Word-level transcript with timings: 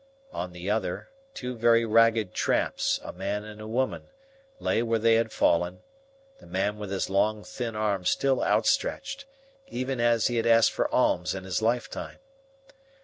On 0.31 0.51
the 0.51 0.67
other, 0.67 1.09
two 1.35 1.55
very 1.55 1.85
ragged 1.85 2.33
tramps, 2.33 2.99
a 3.03 3.13
man 3.13 3.43
and 3.43 3.61
a 3.61 3.67
woman, 3.67 4.07
lay 4.57 4.81
where 4.81 4.97
they 4.97 5.13
had 5.13 5.31
fallen, 5.31 5.83
the 6.39 6.47
man 6.47 6.79
with 6.79 6.89
his 6.89 7.07
long, 7.07 7.43
thin 7.43 7.75
arm 7.75 8.05
still 8.05 8.43
outstretched, 8.43 9.25
even 9.67 9.99
as 9.99 10.25
he 10.25 10.37
had 10.37 10.47
asked 10.47 10.71
for 10.71 10.89
alms 10.91 11.35
in 11.35 11.43
his 11.43 11.61
lifetime. 11.61 12.17